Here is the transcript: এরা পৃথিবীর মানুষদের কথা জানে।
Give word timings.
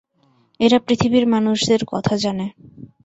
এরা 0.59 0.77
পৃথিবীর 0.79 1.25
মানুষদের 1.27 1.81
কথা 1.85 2.13
জানে। 2.17 2.45